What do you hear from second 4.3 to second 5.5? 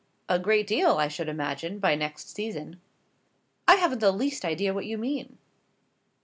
idea what you mean."